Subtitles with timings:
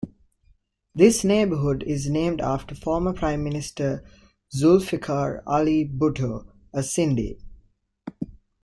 [0.95, 4.03] This neighbourhood is named after former Prime Minister
[4.51, 7.39] Zulfikar Ali Bhutto, a Sindhi.